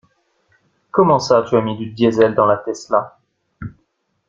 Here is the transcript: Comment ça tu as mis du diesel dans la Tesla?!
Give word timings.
Comment 0.89 1.19
ça 1.19 1.45
tu 1.47 1.55
as 1.55 1.61
mis 1.61 1.77
du 1.77 1.91
diesel 1.91 2.33
dans 2.33 2.47
la 2.47 2.57
Tesla?! 2.57 3.19